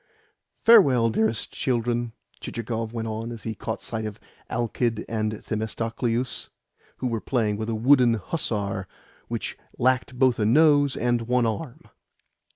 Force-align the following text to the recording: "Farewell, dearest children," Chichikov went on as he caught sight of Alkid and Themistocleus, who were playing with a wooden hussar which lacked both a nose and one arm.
"Farewell, 0.63 1.11
dearest 1.11 1.51
children," 1.53 2.13
Chichikov 2.39 2.91
went 2.91 3.07
on 3.07 3.31
as 3.31 3.43
he 3.43 3.53
caught 3.53 3.83
sight 3.83 4.03
of 4.07 4.19
Alkid 4.49 5.05
and 5.07 5.33
Themistocleus, 5.45 6.49
who 6.97 7.05
were 7.05 7.21
playing 7.21 7.55
with 7.55 7.69
a 7.69 7.75
wooden 7.75 8.15
hussar 8.15 8.87
which 9.27 9.55
lacked 9.77 10.17
both 10.17 10.39
a 10.39 10.45
nose 10.47 10.97
and 10.97 11.27
one 11.27 11.45
arm. 11.45 11.83